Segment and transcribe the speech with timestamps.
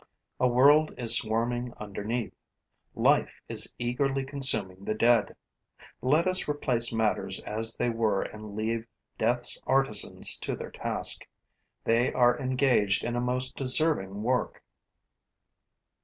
[0.39, 2.33] A world is swarming underneath;
[2.95, 5.35] life is eagerly consuming the dead.
[6.01, 8.87] Let us replace matters as they were and leave
[9.19, 11.27] death's artisans to their task.
[11.83, 14.63] They are engaged in a most deserving work.